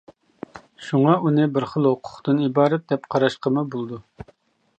شۇڭا 0.85 1.17
ئۇنى 1.27 1.45
بىر 1.57 1.67
خىل 1.73 1.89
ھوقۇقتىن 1.89 2.41
ئىبارەت 2.47 2.87
دەپ 2.95 3.07
قاراشقىمۇ 3.17 3.67
بولىدۇ. 3.77 4.03